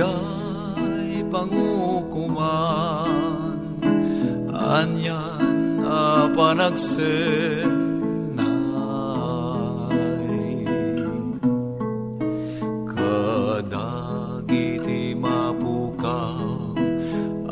Ijay 0.00 1.20
pangukuman. 1.28 3.04
Anyan 4.48 5.84
a 5.84 6.24
panagsenay 6.32 7.60
Kadagiti 12.88 13.92
mapukaw 15.20 16.72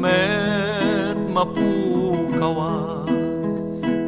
amumet 0.05 1.17
mapukawag 1.33 3.09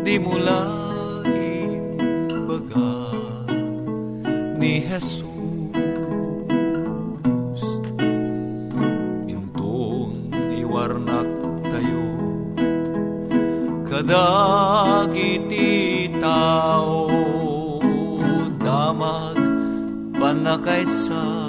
di 0.05 0.21
mulain 0.21 1.97
baga 2.45 2.93
ni 4.61 4.77
Jesus. 4.85 5.25
Intun 9.25 10.29
iwarnak 10.53 11.29
tayo 11.65 12.05
kadagiti 13.89 15.65
tao 16.21 17.09
damag 18.61 19.37
panakaisalakan 20.21 21.46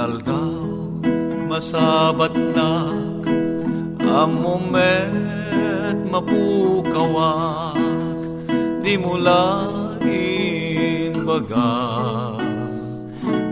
inaldaw 0.00 0.96
masabat 1.44 2.32
nak 2.32 3.20
amumet 4.00 5.12
mapukawak 6.08 7.76
di 8.80 8.96
mulain 8.96 10.00
baga 11.20 11.76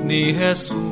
ni 0.08 0.32
Jesus 0.32 0.88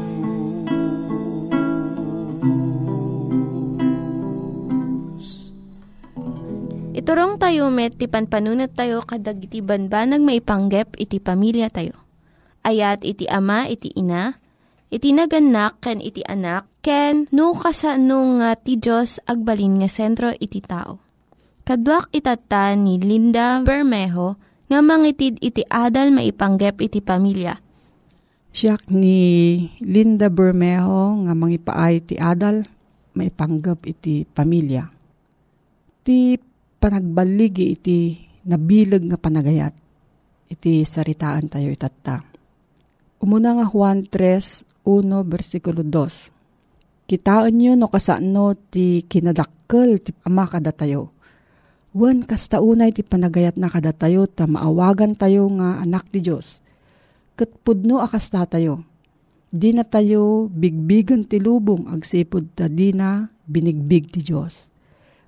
Iturong 6.96 7.40
tayo 7.40 7.72
met, 7.72 7.96
ti 7.96 8.12
panpanunat 8.12 8.76
tayo 8.76 9.00
kadag 9.00 9.40
iti 9.40 9.64
banbanag 9.64 10.20
maipanggep 10.20 11.00
iti 11.00 11.16
pamilya 11.16 11.72
tayo. 11.72 11.96
ayat 12.66 13.06
iti 13.06 13.30
ama 13.30 13.70
iti 13.70 13.94
ina, 13.94 14.34
iti 14.92 15.10
naganak 15.10 15.82
ken 15.82 15.98
iti 15.98 16.22
anak, 16.22 16.70
ken 16.82 17.26
no 17.34 17.54
kasano 17.56 18.38
nga 18.38 18.54
ti 18.54 18.78
Diyos 18.78 19.18
agbalin 19.26 19.82
nga 19.82 19.88
sentro 19.90 20.30
iti 20.36 20.62
tao. 20.62 21.02
Kaduak 21.66 22.14
itata 22.14 22.78
ni 22.78 23.02
Linda 23.02 23.58
Bermejo 23.66 24.38
nga 24.70 24.78
mangitid 24.82 25.42
iti 25.42 25.66
adal 25.66 26.14
maipanggep 26.14 26.78
iti 26.78 27.02
pamilya. 27.02 27.58
Siya 28.54 28.78
ni 28.94 29.18
Linda 29.82 30.30
Bermejo 30.30 31.26
nga 31.26 31.34
mangipaay 31.34 32.06
ti 32.06 32.14
adal 32.22 32.62
maipanggep 33.18 33.82
iti 33.82 34.22
pamilya. 34.22 34.86
Ti 36.06 36.38
panagbaligi 36.78 37.66
iti 37.74 37.98
nabilag 38.46 39.02
nga 39.10 39.18
panagayat. 39.18 39.74
Iti 40.46 40.86
saritaan 40.86 41.50
tayo 41.50 41.74
itata. 41.74 42.35
Umuna 43.26 43.58
nga 43.58 43.66
Juan 43.66 44.06
3, 44.06 44.86
1, 44.86 45.26
versikulo 45.26 45.82
2. 45.82 47.10
Kitaan 47.10 47.58
nyo 47.58 47.74
no 47.74 47.90
kasano 47.90 48.54
ti 48.54 49.02
kinadakkel 49.02 49.98
ti 49.98 50.14
ama 50.22 50.46
kada 50.46 50.70
tayo. 50.70 51.10
Wan 51.90 52.22
kasta 52.22 52.62
unay 52.62 52.94
ti 52.94 53.02
panagayat 53.02 53.58
na 53.58 53.66
kada 53.66 53.90
tayo 53.90 54.30
ta 54.30 54.46
maawagan 54.46 55.18
tayo 55.18 55.50
nga 55.58 55.82
anak 55.82 56.06
ti 56.14 56.22
Diyos. 56.22 56.62
Katpudno 57.34 57.98
akasta 57.98 58.46
tayo. 58.46 58.86
Di 59.50 59.74
na 59.74 59.82
tayo 59.82 60.46
bigbigan 60.46 61.26
ti 61.26 61.42
lubong 61.42 61.90
agsipod 61.90 62.54
ta 62.54 62.70
di 62.70 62.94
na 62.94 63.26
binigbig 63.50 64.06
ti 64.06 64.22
Diyos. 64.22 64.70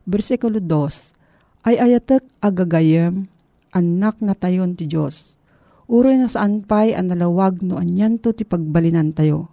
Versikulo 0.06 0.62
2. 0.62 1.66
Ay 1.66 1.82
ayatek 1.82 2.22
agagayem 2.38 3.26
anak 3.74 4.22
na 4.22 4.38
tayon 4.38 4.78
ti 4.78 4.86
Diyos. 4.86 5.38
Uroy 5.88 6.20
na 6.20 6.29
saan 6.29 6.69
pa'y 6.69 6.93
analawag 6.93 7.64
no 7.64 7.81
anyan 7.81 8.20
to 8.20 8.37
ti 8.37 8.44
pagbalinan 8.44 9.17
tayo. 9.17 9.49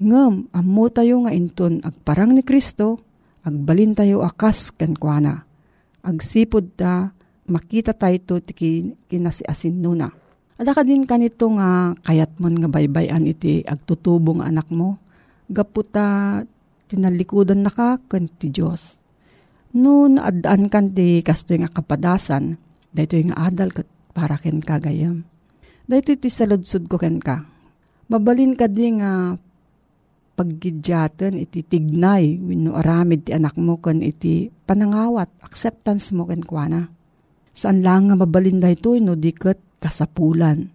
Ngem, 0.00 0.48
ammo 0.56 0.84
tayo 0.88 1.20
nga 1.28 1.36
inton 1.36 1.84
agparang 1.84 2.32
ni 2.32 2.40
Kristo, 2.40 3.04
agbalin 3.44 3.92
tayo 3.92 4.24
akas 4.24 4.72
kenkwana. 4.72 5.44
Agsipod 6.00 6.80
ta, 6.80 7.12
makita 7.44 7.92
tayo 7.92 8.40
ti 8.40 8.56
kinasiasin 9.04 9.84
nuna. 9.84 10.08
Ada 10.56 10.72
ka 10.72 10.80
din 10.80 11.04
kanito 11.04 11.52
nga 11.52 11.92
kayat 12.08 12.40
mon 12.40 12.56
nga 12.56 12.72
baybayan 12.72 13.28
iti 13.28 13.60
agtutubong 13.60 14.40
anak 14.40 14.72
mo. 14.72 14.96
Gaputa 15.52 16.40
tinalikudan 16.88 17.68
na 17.68 17.72
ka 17.72 18.00
kan 18.08 18.32
ti 18.32 18.48
Diyos. 18.48 18.96
No 19.76 20.08
naadaan 20.08 20.72
kan 20.72 20.96
ti 20.96 21.20
kasto 21.20 21.52
nga 21.52 21.68
kapadasan, 21.68 22.56
dahito 22.96 23.20
yung 23.20 23.36
adal 23.36 23.76
kat 23.76 23.84
para 24.16 24.40
ken 24.40 24.64
kagayam. 24.64 25.28
Dahito 25.90 26.14
iti 26.14 26.30
saludsud 26.30 26.86
ko 26.86 27.02
ken 27.02 27.18
ka. 27.18 27.42
Mabalin 28.06 28.54
ka 28.54 28.70
di 28.70 28.94
nga 28.94 29.34
paggidyaten 30.38 31.34
iti 31.34 31.66
tignay 31.66 32.38
wenno 32.38 32.78
aramid 32.78 33.26
ti 33.26 33.34
anak 33.34 33.58
mo 33.58 33.74
ken 33.82 33.98
iti 33.98 34.46
panangawat 34.70 35.42
acceptance 35.42 36.14
mo 36.14 36.30
ken 36.30 36.46
kuana. 36.46 36.86
Saan 37.50 37.82
lang 37.82 38.06
nga 38.06 38.14
mabalin 38.14 38.62
dahito 38.62 38.94
no 39.02 39.18
diket 39.18 39.58
kasapulan. 39.82 40.70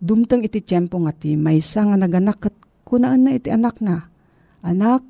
Dumteng 0.00 0.48
iti 0.48 0.64
tiyempo 0.64 0.96
nga 1.04 1.12
ti 1.12 1.36
maysa 1.36 1.84
nga 1.84 2.00
naganak 2.00 2.48
ket 2.48 2.56
kunaan 2.88 3.28
na 3.28 3.36
iti 3.36 3.52
anak 3.52 3.84
na. 3.84 4.08
Anak, 4.64 5.04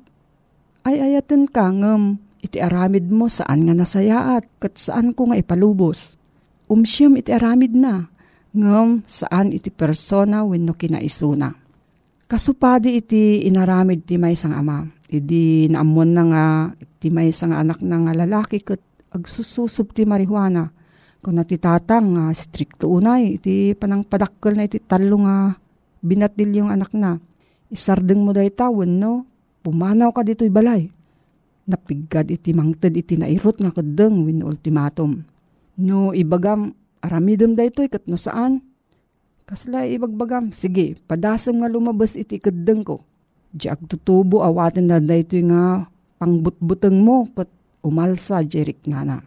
ay 0.83 0.99
ayaten 0.99 1.47
ka 1.47 1.71
ngem 1.71 2.19
iti 2.43 2.59
aramid 2.59 3.07
mo 3.07 3.31
saan 3.31 3.63
nga 3.63 3.71
nasayaat 3.71 4.43
kat 4.59 4.75
saan 4.75 5.15
ko 5.15 5.31
nga 5.31 5.39
ipalubos 5.39 6.19
umsiyam 6.67 7.15
iti 7.17 7.31
aramid 7.33 7.73
na, 7.73 8.09
ngam 8.55 9.03
saan 9.05 9.51
iti 9.51 9.69
persona 9.69 10.47
wenno 10.47 10.73
kinaisuna. 10.73 11.51
Kasupadi 12.25 12.97
iti 12.97 13.45
inaramid 13.45 14.07
ti 14.07 14.17
may 14.17 14.33
sang 14.33 14.57
ama, 14.57 14.81
idi 15.11 15.69
naamon 15.69 16.09
na 16.09 16.23
nga 16.25 16.45
ti 16.97 17.13
may 17.13 17.29
sang 17.29 17.53
anak 17.53 17.85
na 17.85 18.01
nga 18.01 18.17
lalaki 18.17 18.65
kat 18.65 18.81
agsususub 19.13 19.93
ti 19.93 20.09
marihuana. 20.09 20.73
Kung 21.21 21.37
natitatang 21.37 22.17
nga 22.17 22.25
stricto 22.33 22.89
unay, 22.89 23.37
iti 23.37 23.77
panang 23.77 24.01
padakkel 24.05 24.57
na 24.57 24.65
iti 24.65 24.81
talo 24.81 25.21
nga 25.21 25.53
binatil 26.01 26.49
yung 26.53 26.73
anak 26.73 26.93
na. 26.97 27.21
Isardeng 27.69 28.25
mo 28.25 28.33
dahi 28.33 28.49
tawon 28.49 28.97
no, 28.97 29.25
pumanaw 29.61 30.09
ka 30.09 30.25
dito'y 30.25 30.49
balay. 30.49 30.89
Napigad 31.65 32.29
iti 32.29 32.53
mangted 32.53 32.93
iti 32.93 33.17
nairot 33.17 33.57
nga 33.57 33.73
kadeng 33.73 34.25
win 34.25 34.45
ultimatum 34.45 35.25
No 35.75 36.15
ibagam, 36.15 36.71
aramidom 37.05 37.53
da 37.53 37.63
ito 37.63 37.85
ikat 37.85 38.09
no 38.09 38.17
saan? 38.17 38.65
Kasla 39.45 39.85
ibagbagam, 39.85 40.49
sige, 40.57 40.97
padasam 41.05 41.61
nga 41.61 41.69
lumabas 41.69 42.17
iti 42.17 42.41
kadeng 42.41 42.81
ko. 42.81 43.05
Di 43.53 43.69
agtutubo 43.69 44.41
awatin 44.41 44.89
na 44.89 44.97
da 44.97 45.13
ito 45.13 45.37
nga 45.45 45.85
pangbutbuteng 46.17 46.97
mo 46.97 47.29
kat 47.29 47.45
umalsa 47.85 48.41
jerik 48.41 48.81
nga 48.89 49.05
na. 49.05 49.17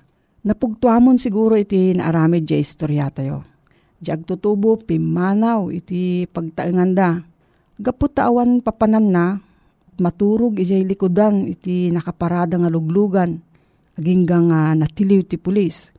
Napugtuamon 0.43 1.23
siguro 1.23 1.55
iti 1.55 1.95
naaramid 1.95 2.51
di 2.51 2.59
istorya 2.59 3.15
tayo. 3.15 3.47
Di 4.03 4.11
agtutubo 4.11 4.75
pimanaw 4.83 5.71
iti 5.71 6.27
pagtaengan 6.27 6.93
da. 6.99 7.23
Gaputawan 7.79 8.59
papanan 8.59 9.07
na, 9.15 9.27
maturog 10.03 10.59
ijay 10.59 10.83
likodan 10.83 11.47
iti 11.47 11.95
nakaparada 11.95 12.59
nga 12.59 12.71
luglugan. 12.71 13.39
Aging 13.95 14.27
nga 14.27 14.75
natiliw 14.75 15.23
ti 15.27 15.39
pulis 15.39 15.95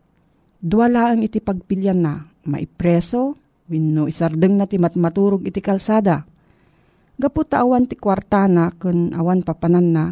Duwala 0.60 1.16
ang 1.16 1.24
iti 1.24 1.40
pagpilyan 1.40 2.04
na, 2.04 2.20
maipreso, 2.44 3.40
wenno 3.72 4.12
isardeng 4.12 4.60
na 4.60 4.68
ti 4.68 4.76
matmaturog 4.76 5.48
iti 5.48 5.64
kalsada. 5.64 6.28
Gaputa 7.16 7.64
awan 7.64 7.88
ti 7.88 7.96
kwartana 7.96 8.76
kun 8.76 9.16
awan 9.16 9.40
papanan 9.40 9.88
na, 9.96 10.06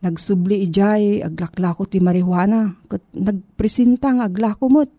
nagsubli 0.00 0.64
ijay 0.64 1.20
aglaklako 1.20 1.84
ti 1.92 2.00
marihuana, 2.00 2.72
kat 2.88 3.04
nagpresinta 3.12 4.16
nga 4.16 4.32
aglako 4.32 4.72
mo't. 4.72 4.90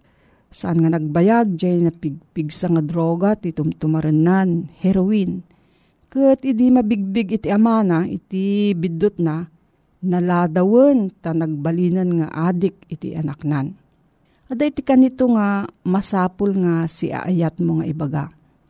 Saan 0.54 0.86
nga 0.86 0.94
nagbayag 0.94 1.58
jay 1.58 1.82
na 1.82 1.90
pigpigsa 1.90 2.70
nga 2.70 2.86
droga 2.86 3.34
ti 3.34 3.50
tumtumaranan, 3.50 4.70
heroin. 4.78 5.42
Kat 6.14 6.46
idi 6.46 6.70
mabigbig 6.70 7.42
iti 7.42 7.50
amana, 7.50 8.06
iti 8.06 8.78
bidot 8.78 9.18
na, 9.18 9.50
naladawen 10.06 11.10
ta 11.18 11.34
nagbalinan 11.34 12.22
nga 12.22 12.54
adik 12.54 12.78
iti 12.94 13.18
anaknan 13.18 13.82
Aday 14.52 14.76
ti 14.76 14.84
kanito 14.84 15.32
nga 15.32 15.64
masapul 15.88 16.52
nga 16.60 16.84
si 16.92 17.08
aayat 17.08 17.64
mo 17.64 17.80
nga 17.80 17.88
ibaga. 17.88 18.24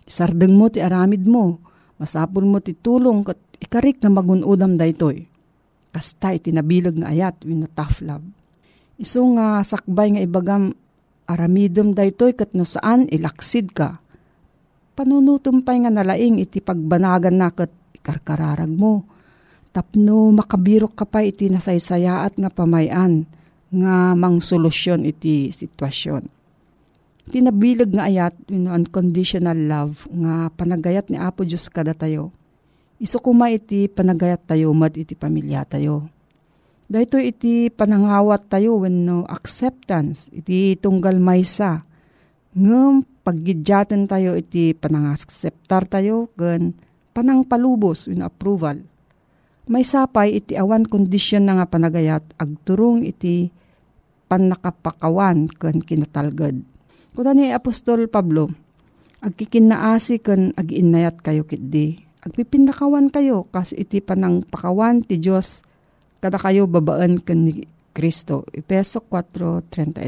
Sardeng 0.05 0.53
mo 0.53 0.69
ti 0.69 0.77
aramid 0.77 1.25
mo, 1.25 1.57
masapul 1.97 2.45
mo 2.45 2.61
ti 2.61 2.77
tulong 2.77 3.25
kat 3.25 3.39
ikarik 3.57 3.97
na 4.05 4.13
magunudam 4.13 4.77
daytoy. 4.77 5.25
Kasta 5.89 6.37
iti 6.37 6.53
nabilag 6.53 7.01
nga 7.01 7.09
ayat 7.09 7.41
win 7.41 7.65
tough 7.73 8.05
love. 8.05 8.25
Iso 9.01 9.25
nga 9.33 9.65
sakbay 9.65 10.13
nga 10.13 10.21
ibagam 10.21 10.77
aramidem 11.25 11.97
daytoy 11.97 12.37
kat 12.37 12.53
no 12.53 12.69
saan 12.69 13.09
ilaksid 13.09 13.73
ka. 13.73 13.97
Panunutumpay 14.93 15.81
nga 15.81 15.89
nalaing 15.89 16.37
iti 16.37 16.61
pagbanagan 16.61 17.33
na 17.33 17.49
kat 17.49 17.73
ikarkararag 17.97 18.69
mo. 18.69 19.09
Tapno 19.73 20.29
makabirok 20.29 20.93
ka 20.93 21.09
pa 21.09 21.25
iti 21.25 21.49
nasaysayaat 21.49 22.37
nga 22.37 22.53
pamayan 22.53 23.25
nga 23.73 24.13
mang 24.13 24.37
solusyon 24.37 25.09
iti 25.09 25.49
sitwasyon. 25.49 26.29
Tinabilag 27.23 27.89
nga 27.95 28.05
ayat, 28.05 28.35
you 28.51 28.67
unconditional 28.67 29.55
love, 29.55 30.05
nga 30.11 30.51
panagayat 30.53 31.07
ni 31.07 31.15
Apo 31.15 31.47
Diyos 31.47 31.71
kada 31.71 31.95
tayo. 31.95 32.35
Iso 32.99 33.17
kuma 33.17 33.49
iti 33.49 33.87
panagayat 33.87 34.43
tayo, 34.45 34.75
mad 34.75 34.93
iti 34.93 35.15
pamilya 35.17 35.63
tayo. 35.65 36.07
Dahito 36.83 37.15
iti 37.17 37.71
panangawat 37.71 38.51
tayo 38.51 38.83
when 38.83 39.07
no 39.07 39.23
acceptance, 39.25 40.27
iti 40.35 40.75
tunggal 40.77 41.17
maysa. 41.17 41.87
Ngam 42.53 43.07
paggidyatan 43.23 44.05
tayo 44.05 44.35
iti 44.35 44.75
panangaseptar 44.75 45.87
tayo, 45.89 46.29
gan 46.35 46.75
panang 47.15 47.47
palubos 47.47 48.05
when 48.05 48.21
approval. 48.21 48.77
May 49.63 49.87
sapay 49.87 50.43
iti 50.43 50.59
awan 50.59 50.83
kondisyon 50.83 51.47
na 51.47 51.55
nga 51.55 51.71
panagayat, 51.71 52.35
agturong 52.35 53.07
iti 53.07 53.47
pan 54.33 54.49
nakapakawan 54.49 55.45
ken 55.45 55.77
kinatalgad. 55.85 56.57
Kuna 57.13 57.37
ni 57.37 57.53
Apostol 57.53 58.09
Pablo, 58.09 58.49
agkikinaasi 59.21 60.25
ken 60.25 60.57
agiinayat 60.57 61.21
kayo 61.21 61.45
kitdi. 61.45 62.01
Agpipindakawan 62.25 63.13
kayo 63.13 63.45
kas 63.53 63.77
iti 63.77 64.01
panang 64.01 64.41
pakawan 64.41 65.05
ti 65.05 65.21
Dios 65.21 65.61
kada 66.17 66.41
kayo 66.41 66.65
babaan 66.65 67.21
ken 67.21 67.45
ni 67.45 67.69
Kristo. 67.93 68.49
Epeso 68.49 69.05
4.32 69.05 70.01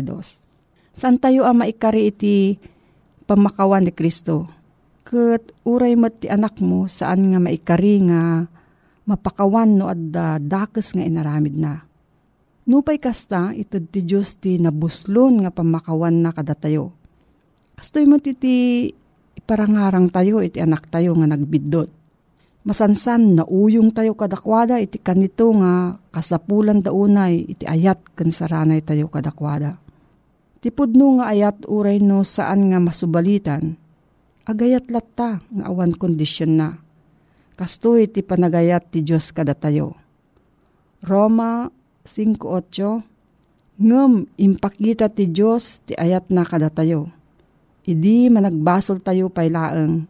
San 0.90 1.22
tayo 1.22 1.46
ang 1.46 1.62
maikari 1.62 2.10
iti 2.10 2.58
pamakawan 3.30 3.86
ni 3.86 3.94
Kristo? 3.94 4.50
Kat 5.06 5.54
uray 5.70 5.94
mo 5.94 6.10
ti 6.10 6.34
anak 6.34 6.58
mo 6.66 6.90
saan 6.90 7.30
nga 7.30 7.38
maikari 7.38 8.02
nga 8.10 8.50
mapakawan 9.06 9.70
no 9.78 9.86
adda 9.86 10.42
dakes 10.42 10.98
nga 10.98 11.06
inaramid 11.06 11.54
na 11.54 11.86
Nupay 12.66 12.98
kasta, 12.98 13.54
itad 13.54 13.94
ti 13.94 14.02
Diyos 14.02 14.42
ti 14.42 14.58
nabuslon 14.58 15.46
nga 15.46 15.54
pamakawan 15.54 16.18
na 16.18 16.34
kadatayo. 16.34 16.90
Kastoy 17.78 18.10
mo 18.10 18.18
ti 18.18 18.34
iparangarang 19.38 20.10
tayo 20.10 20.42
iti 20.42 20.58
anak 20.58 20.90
tayo 20.90 21.14
nga 21.14 21.30
nagbidot. 21.30 21.86
Masansan 22.66 23.38
na 23.38 23.44
uyong 23.46 23.94
tayo 23.94 24.18
kadakwada 24.18 24.82
iti 24.82 24.98
kanito 24.98 25.54
nga 25.62 26.02
kasapulan 26.10 26.82
daunay 26.82 27.54
iti 27.54 27.70
ayat 27.70 28.02
kan 28.18 28.34
saranay 28.34 28.82
tayo 28.82 29.06
kadakwada. 29.14 29.78
Tipudno 30.58 31.22
nga 31.22 31.30
ayat 31.30 31.70
uray 31.70 32.02
no 32.02 32.26
saan 32.26 32.74
nga 32.74 32.82
masubalitan, 32.82 33.78
agayat 34.50 34.90
latta 34.90 35.38
nga 35.46 35.64
awan 35.70 35.94
kondisyon 35.94 36.58
na. 36.58 36.74
Kasto 37.54 38.02
iti 38.02 38.26
panagayat 38.26 38.90
ti 38.90 39.06
Diyos 39.06 39.30
kada 39.30 39.54
tayo. 39.54 39.94
Roma 41.06 41.70
5.8 42.06 43.04
Ngem, 43.76 44.24
impakita 44.40 45.12
ti 45.12 45.28
Diyos 45.28 45.84
ti 45.84 46.00
ayat 46.00 46.32
na 46.32 46.48
kada 46.48 46.72
tayo. 46.72 47.12
Idi 47.84 48.32
managbasol 48.32 49.04
tayo 49.04 49.28
pailaeng, 49.28 50.08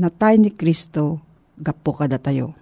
natay 0.00 0.40
ni 0.40 0.48
Kristo, 0.48 1.20
gapo 1.60 1.92
kada 1.92 2.16
tayo. 2.16 2.56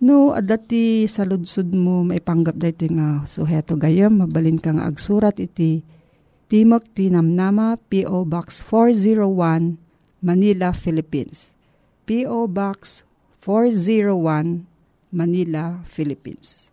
No, 0.00 0.32
adati 0.32 1.04
sa 1.04 1.28
ludsud 1.28 1.74
mo 1.76 2.00
maipanggap 2.00 2.56
da 2.56 2.72
ito 2.72 2.88
nga 2.88 3.28
suheto 3.28 3.76
gayam, 3.76 4.24
mabalin 4.24 4.56
ka 4.56 4.72
nga 4.72 4.88
agsurat 4.88 5.36
iti 5.36 5.84
Timok 6.48 6.96
Tinamnama, 6.96 7.76
P.O. 7.92 8.24
Box 8.24 8.64
401, 8.64 9.76
Manila, 10.24 10.72
Philippines. 10.72 11.52
P.O. 12.08 12.48
Box 12.48 13.04
401, 13.44 14.64
Manila, 15.12 15.84
Philippines. 15.84 16.72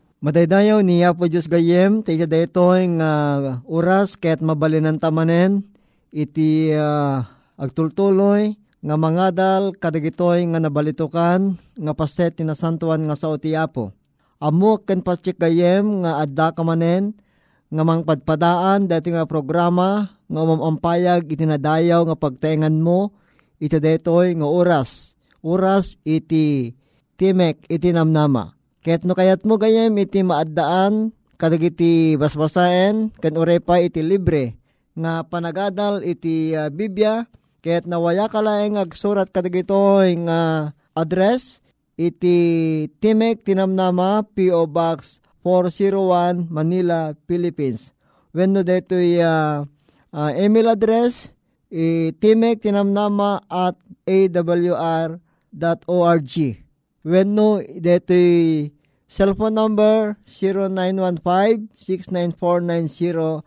Madaydayaw 0.21 0.85
niya 0.85 1.17
po 1.17 1.25
Diyos 1.25 1.49
gayem, 1.49 2.05
tayo 2.05 2.29
daytoy 2.29 2.93
nga 3.01 3.11
oras 3.65 4.13
ket 4.13 4.37
mabalinan 4.45 5.01
tamanen, 5.01 5.65
iti 6.13 6.69
uh, 6.77 7.25
agtultuloy, 7.57 8.53
nga 8.85 8.95
mangadal 9.01 9.73
kadagitoy 9.73 10.45
nga 10.45 10.61
nabalitukan, 10.61 11.57
nga 11.57 11.93
paset 11.97 12.37
tinasantuan 12.37 13.01
nga 13.09 13.17
sa 13.17 13.33
utiapo. 13.33 13.97
Amok 14.37 14.93
ken 14.93 15.01
patsik 15.01 15.41
gayem 15.41 16.05
nga 16.05 16.21
adda 16.21 16.53
kamanen, 16.53 17.17
nga 17.73 17.81
mangpadpadaan 17.81 18.85
dati 18.85 19.09
nga 19.09 19.25
programa 19.25 20.05
nga 20.29 20.39
umampayag 20.45 21.33
itinadayaw 21.33 22.05
nga 22.05 22.13
pagtaingan 22.13 22.77
mo 22.77 23.09
iti 23.57 23.81
detoy 23.81 24.37
nga 24.37 24.45
oras. 24.45 25.17
Oras 25.41 25.97
iti 26.05 26.77
timek 27.17 27.65
iti 27.73 27.89
namnama. 27.89 28.60
Ket 28.81 29.05
no 29.05 29.13
kayat 29.13 29.45
mo 29.45 29.61
gayem 29.61 29.93
iti 30.01 30.25
maaddaan 30.25 31.13
kadagiti 31.37 32.17
basbasaen 32.17 33.13
ken 33.21 33.37
urepa 33.37 33.77
iti 33.77 34.01
libre 34.01 34.57
nga 34.97 35.21
panagadal 35.21 36.01
iti 36.01 36.57
uh, 36.57 36.73
Biblia 36.73 37.29
ket 37.61 37.85
nawaya 37.85 38.25
kalaeng 38.25 38.81
agsurat 38.81 39.29
kadagitoy 39.29 40.17
nga 40.25 40.73
address 40.97 41.61
iti 41.93 42.37
Timek 42.97 43.45
Tinamnama 43.45 44.25
P.O. 44.33 44.65
Box 44.65 45.21
401 45.45 46.49
Manila, 46.49 47.13
Philippines. 47.25 47.93
When 48.31 48.53
no 48.53 48.63
dito 48.63 48.95
uh, 48.97 49.65
uh, 50.13 50.31
email 50.37 50.69
address, 50.71 51.33
i 51.71 52.11
timek 52.19 52.59
tinamnama 52.61 53.41
at 53.47 53.79
awr.org. 54.03 55.21
When 57.01 57.33
no 57.33 57.57
dito 57.65 58.13
cellphone 59.09 59.57
number 59.57 60.21
0915-694-9092. 61.81 63.41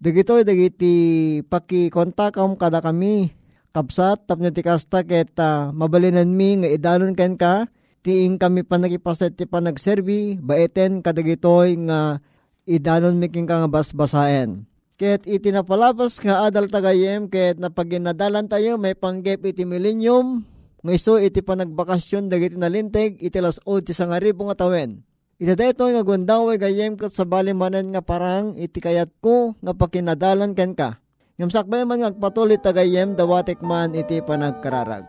Dagito 0.00 0.32
dagiti 0.40 0.96
paki-kontakam 1.44 2.56
kada 2.56 2.80
kami 2.80 3.36
kapsat 3.70 4.24
tapno 4.24 4.48
ti 4.48 4.64
kasta 4.64 5.04
ket 5.04 5.36
uh, 5.36 5.70
mabalinan 5.76 6.32
mi 6.32 6.56
nga 6.58 6.72
idanon 6.72 7.12
ken 7.12 7.36
ka 7.36 7.68
tiing 8.00 8.40
kami 8.40 8.64
pa 8.64 8.80
nagipaset 8.80 9.36
ti 9.36 9.44
panagserbi, 9.44 10.40
baeten 10.40 11.04
kadagitoy 11.04 11.76
nga 11.84 12.24
idanon 12.64 13.20
miking 13.20 13.44
ka 13.44 13.60
nga 13.60 13.68
basbasaen. 13.68 14.64
Ket 14.96 15.28
iti 15.28 15.52
napalabas 15.52 16.16
nga 16.16 16.48
adal 16.48 16.72
tagayem 16.72 17.28
ket 17.28 17.60
napaginadalan 17.60 18.48
tayo 18.48 18.80
may 18.80 18.96
panggep 18.96 19.44
iti 19.44 19.68
millennium 19.68 20.48
nga 20.80 20.92
iso 20.96 21.20
iti 21.20 21.44
panagbakasyon 21.44 22.32
dagiti 22.32 22.56
nalinteg 22.56 23.20
iti 23.20 23.38
las 23.40 23.60
ti 23.84 23.92
sangaribo 23.92 24.48
nga 24.48 24.64
tawen. 24.64 25.04
Iti 25.40 25.56
dayto 25.56 25.88
nga 25.88 26.04
gundaway 26.04 26.60
gayem 26.60 27.00
ket 27.00 27.16
sa 27.16 27.24
balimanan 27.24 27.92
nga 27.92 28.04
parang 28.04 28.56
iti 28.56 28.80
kayat 28.80 29.08
ko 29.24 29.56
nga 29.60 29.72
pakinadalan 29.72 30.52
ken 30.52 30.76
ka. 30.76 31.00
Ngamsakbay 31.40 31.88
man 31.88 32.04
ngagpatuloy 32.04 32.60
tagayem 32.60 33.16
dawatek 33.16 33.64
man 33.64 33.96
iti 33.96 34.20
panagkararag. 34.20 35.08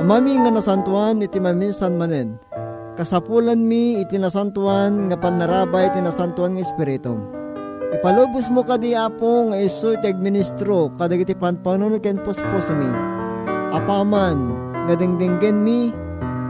Amami 0.00 0.40
nga 0.40 0.48
nasantuan 0.48 1.20
iti 1.20 1.36
maminsan 1.36 2.00
manen. 2.00 2.40
Kasapulan 2.96 3.60
mi 3.60 4.00
iti 4.00 4.16
nasantuan 4.16 5.12
nga 5.12 5.20
panarabay 5.20 5.92
iti 5.92 6.00
nasantuan 6.00 6.56
nga 6.56 6.64
espiritu. 6.64 7.16
Ipalubos 7.92 8.48
mo 8.48 8.64
kadi 8.64 8.96
apo 8.96 9.52
nga 9.52 9.60
iso 9.60 9.92
iti 9.92 10.08
administro 10.08 10.88
kadag 10.96 11.28
iti 11.28 11.36
panpanuno 11.36 12.00
ken 12.00 12.16
pospos 12.24 12.72
mi. 12.72 13.11
Apaman 13.72 14.52
nga 14.84 14.94
dingdinggen 14.94 15.64
mi, 15.64 15.88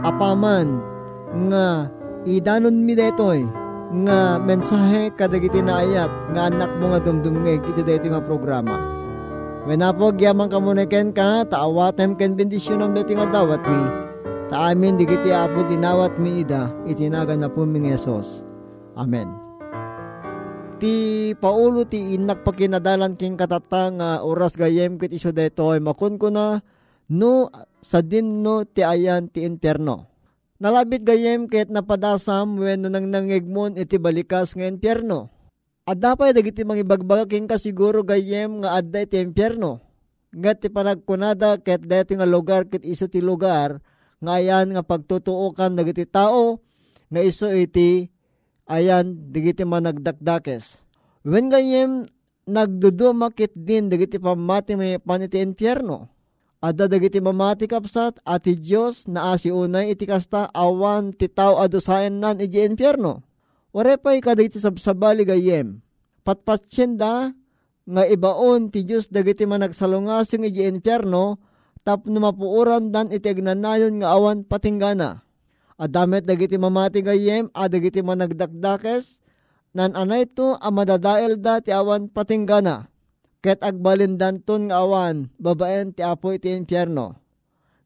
apaman 0.03 0.83
nga 1.47 1.87
idanon 2.27 2.83
mi 2.83 2.99
detoy 2.99 3.47
nga 4.03 4.35
mensahe 4.43 5.07
kadag 5.15 5.47
iti 5.47 5.63
naayat 5.63 6.11
nga 6.35 6.51
anak 6.51 6.71
mo 6.83 6.91
nga 6.91 6.99
dumdumngeg 6.99 7.63
iti 7.63 7.79
detoy 7.79 8.11
nga 8.11 8.19
programa. 8.19 8.75
When 9.63 9.79
apo 9.79 10.11
gyamang 10.11 10.51
kamuniken 10.51 11.15
ka, 11.15 11.47
taawatem 11.47 12.19
ken 12.19 12.35
bendisyon 12.35 12.83
ang 12.83 12.91
dati 12.91 13.15
nga 13.15 13.23
dawat 13.23 13.63
mi. 13.63 13.83
Taamin 14.51 14.99
di 14.99 15.07
kiti 15.07 15.31
apo 15.31 15.63
dinawat 15.63 16.19
mi 16.19 16.43
ida, 16.43 16.67
itinaga 16.83 17.39
na 17.39 17.47
po 17.47 17.63
ming 17.63 17.87
Yesos. 17.87 18.43
Amen. 18.99 19.31
Ti 20.83 21.31
paulo 21.39 21.87
ti 21.87 22.19
inak 22.19 22.43
pakinadalan 22.43 23.15
king 23.15 23.39
katatang 23.39 24.03
uh, 24.03 24.19
oras 24.19 24.59
gayem 24.59 24.99
kit 24.99 25.15
iso 25.15 25.31
detoy 25.31 25.79
makun 25.79 26.19
ko 26.19 26.27
na 26.27 26.59
no 27.09 27.51
sa 27.83 27.99
din 27.99 28.45
no 28.45 28.63
ti 28.67 28.83
ayan 28.85 29.27
ti 29.31 29.43
impierno. 29.43 30.07
Nalabit 30.61 31.03
gayem 31.03 31.51
ket 31.51 31.67
napadasam 31.67 32.59
when 32.59 32.83
no 32.83 32.87
nang 32.87 33.11
nangigmon 33.11 33.75
iti 33.75 33.99
balikas 33.99 34.55
nga 34.55 34.69
impierno 34.69 35.33
Adapay 35.83 36.31
dagiti 36.31 36.63
mangibagbaga 36.63 37.27
king 37.27 37.43
ka 37.43 37.59
siguro 37.59 38.07
gayem 38.07 38.63
nga 38.63 38.79
adda 38.79 39.03
iti 39.03 39.19
impyerno. 39.19 39.83
Nga 40.31 40.51
ti 40.55 40.67
panagkunada 40.71 41.59
ket 41.59 41.83
dati 41.83 42.15
nga 42.15 42.23
lugar 42.23 42.71
ket 42.71 42.87
iso 42.87 43.11
ti 43.11 43.19
lugar 43.19 43.83
nga 44.23 44.39
ayan 44.39 44.71
nga 44.71 44.79
pagtutuokan 44.79 45.75
dagiti 45.75 46.07
tao 46.07 46.63
nga 47.11 47.19
iso 47.19 47.51
iti 47.51 48.07
ayan 48.63 49.11
digiti 49.35 49.67
managdakdakes. 49.67 50.87
When 51.27 51.51
gayem 51.51 52.07
nagdudumakit 52.47 53.51
din 53.51 53.91
dagiti 53.91 54.23
pamati 54.23 54.79
may 54.79 55.03
paniti 55.03 55.43
impyerno. 55.43 56.12
Adda 56.63 56.87
dagiti 56.87 57.19
mamati 57.19 57.67
kapsat 57.67 58.23
ati 58.23 58.55
Dios 58.55 59.03
na 59.11 59.35
asi 59.35 59.51
unay 59.51 59.91
iti 59.91 60.07
kasta 60.07 60.47
awan 60.55 61.11
ti 61.11 61.27
tao 61.27 61.59
adusayan 61.59 62.23
nan 62.23 62.39
iti 62.39 62.63
impyerno 62.63 63.19
Warepay 63.73 64.21
kadagiti 64.21 64.61
sabsabali 64.61 65.25
gayem. 65.25 65.81
Patpatsyenda 66.21 67.33
nga 67.83 68.03
ibaon 68.05 68.69
ti 68.69 68.85
Diyos 68.85 69.09
dagiti 69.09 69.49
managsalungasing 69.49 70.45
iji 70.45 70.69
impyerno 70.69 71.41
tapno 71.81 72.21
mapuuran 72.21 72.93
dan 72.93 73.09
iti 73.09 73.33
agnanayon 73.33 73.99
nga 73.99 74.13
awan 74.13 74.45
patinggana. 74.45 75.25
Adamet 75.75 76.23
dagiti 76.23 76.55
mamati 76.55 77.01
gayem, 77.01 77.49
a 77.51 77.65
dagiti 77.65 78.05
managdakdakes, 78.05 79.17
nan 79.73 79.97
anay 79.97 80.29
to 80.29 80.53
a 80.61 80.69
madadael 80.69 81.33
da 81.41 81.57
ti 81.57 81.73
awan 81.73 82.07
patinggana. 82.13 82.92
Ket 83.43 83.59
agbalin 83.59 84.15
danton 84.15 84.71
nga 84.71 84.79
awan, 84.79 85.27
babaen 85.35 85.91
ti 85.91 85.99
apo 85.99 86.31
iti 86.31 86.47
impyerno. 86.55 87.19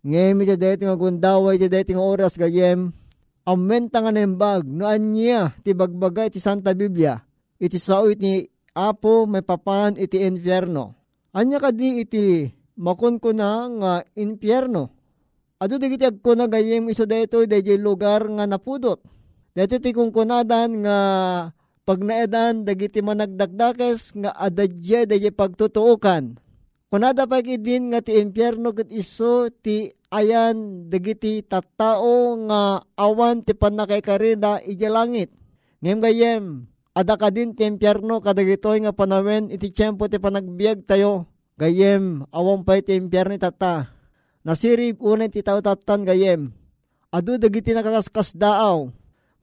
Ngayon 0.05 0.45
iti 0.45 0.53
deti 0.53 0.83
nga 0.85 0.93
gundaway 0.93 1.57
iti 1.57 1.65
deti 1.65 1.97
nga 1.97 2.05
oras 2.05 2.37
gayem, 2.37 2.93
amen 3.41 3.89
nga 3.89 4.13
nembag, 4.13 4.69
no 4.69 4.85
anya 4.85 5.57
ti 5.65 5.73
bagbaga 5.73 6.29
iti 6.29 6.37
Santa 6.37 6.77
Biblia, 6.77 7.17
iti 7.57 7.81
sao 7.81 8.05
iti 8.05 8.45
apo 8.77 9.25
may 9.25 9.41
papan 9.41 9.97
iti 9.97 10.21
impyerno. 10.21 10.93
Anya 11.33 11.57
kadi 11.57 12.05
iti 12.05 12.45
makon 12.77 13.17
ko 13.17 13.33
na 13.33 13.65
nga 13.65 13.93
impyerno. 14.13 14.93
Ado 15.57 15.81
digiti 15.81 16.05
agko 16.05 16.37
na 16.37 16.45
gayem 16.45 16.85
iso 16.85 17.09
dayto 17.09 17.41
dayjay 17.41 17.81
lugar 17.81 18.29
nga 18.29 18.45
napudot. 18.45 19.01
Dayto 19.57 19.81
ti 19.81 19.89
kung 19.89 20.13
kunadan 20.13 20.85
nga 20.85 20.97
pag 21.87 22.03
naedan 22.03 22.67
dagiti 22.67 22.99
managdakdakes 22.99 24.11
nga 24.19 24.35
adadya 24.35 25.07
dayjay 25.07 25.31
pagtutuukan. 25.31 26.35
Kunada 26.91 27.23
pa 27.23 27.39
din 27.39 27.95
nga 27.95 28.03
ti 28.03 28.19
impyerno 28.19 28.75
ket 28.75 28.91
iso 28.91 29.47
ti 29.63 29.95
ayan 30.11 30.87
dagiti 30.91 31.39
tattao 31.47 32.35
nga 32.47 32.83
awan 32.99 33.39
ti 33.39 33.55
panakay 33.55 34.03
karida 34.03 34.59
iti 34.67 34.83
langit. 34.91 35.31
Ngem 35.79 35.99
gayem, 36.03 36.43
ada 36.91 37.15
ka 37.15 37.31
din 37.31 37.55
ti 37.55 37.63
impyerno 37.63 38.19
kadagitoy 38.19 38.83
nga 38.83 38.91
panawen 38.91 39.47
iti 39.47 39.71
tiyempo 39.71 40.11
ti 40.11 40.19
panagbiag 40.19 40.83
tayo. 40.83 41.31
Gayem, 41.55 42.27
awang 42.35 42.67
pa 42.67 42.83
iti 42.83 42.99
impyerno 42.99 43.39
tata 43.39 43.97
Nasirib 44.47 45.03
unay 45.03 45.27
ti 45.27 45.43
tao 45.43 45.59
tatan 45.59 46.07
gayem. 46.07 46.55
Adu 47.11 47.35
dagiti 47.35 47.75
nakakaskas 47.75 48.31
daaw. 48.31 48.87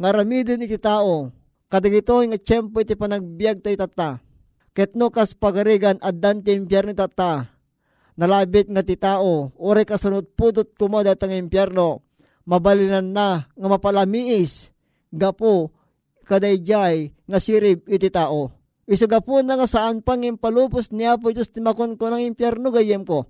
Nga 0.00 0.08
ramidin 0.16 0.64
iti 0.64 0.80
tao. 0.80 1.28
Kadagito 1.74 2.22
nga 2.22 2.38
tiyempo 2.38 2.86
iti 2.86 2.94
panagbiag 2.94 3.58
tayo 3.58 3.74
tata. 3.74 4.22
Ketno 4.70 5.10
kas 5.10 5.34
pagarigan 5.34 5.98
addan 5.98 6.38
ti 6.38 6.54
impyerno 6.54 6.94
tata. 6.94 7.50
Nalabit 8.14 8.70
nga 8.70 8.86
ti 8.86 8.94
tao. 8.94 9.50
Ure 9.58 9.82
kasunod 9.82 10.38
pudot 10.38 10.70
kumo 10.78 11.02
datang 11.02 11.34
impyerno. 11.34 12.06
Mabalinan 12.46 13.10
na 13.10 13.50
nga 13.50 13.66
mapalamiis. 13.66 14.70
Gapo 15.10 15.74
kadayjay 16.22 17.10
nga 17.26 17.42
sirib 17.42 17.82
iti 17.90 18.06
tao. 18.06 18.54
Isagapo 18.86 19.42
na 19.42 19.58
nga 19.58 19.66
saan 19.66 19.98
pang 19.98 20.22
impalupos 20.22 20.94
niya 20.94 21.18
po 21.18 21.34
Diyos 21.34 21.50
timakon 21.50 21.98
ko 21.98 22.06
ng 22.06 22.22
impyerno 22.22 22.70
gayem 22.70 23.02
ko 23.02 23.26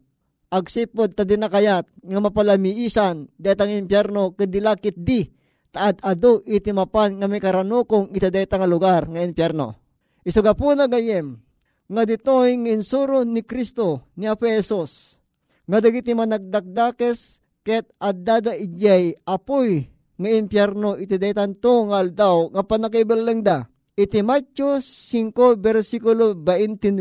agsipod 0.53 1.17
ta 1.17 1.25
dinakayat 1.25 1.89
nga 1.89 2.21
mapalamiisan 2.21 3.27
detang 3.41 3.73
impyerno 3.73 4.37
kadilakit 4.37 4.95
di 4.95 5.33
taad 5.75 5.99
ado 6.07 6.47
iti 6.47 6.71
mapan 6.71 7.19
nga 7.19 7.27
may 7.27 7.43
karanukong 7.43 8.15
ita 8.15 8.31
deta 8.31 8.55
nga 8.55 8.71
lugar 8.71 9.11
nga 9.11 9.19
impyerno. 9.19 9.75
Isuga 10.23 10.55
po 10.55 10.71
na 10.79 10.87
gayem 10.87 11.43
nga 11.91 12.07
ditoy 12.07 12.55
ng 12.55 12.71
insuro 12.71 13.27
ni 13.27 13.43
Kristo 13.43 14.07
ni 14.15 14.31
Apesos 14.31 15.19
nga 15.67 15.83
dagiti 15.83 16.15
managdakdakes 16.15 17.43
ket 17.67 17.91
addada 17.99 18.55
ijay 18.55 19.19
apoy 19.27 19.91
nga 20.15 20.29
impyerno 20.31 20.95
iti 20.95 21.19
detan 21.19 21.59
to 21.59 21.91
nga 21.91 21.99
aldaw 21.99 22.55
nga 22.55 22.63
panakaibalang 22.63 23.43
da. 23.43 23.67
Iti 23.99 24.23
Matthew 24.23 24.79
5 24.79 25.59
versikulo 25.59 26.39
29 26.39 26.95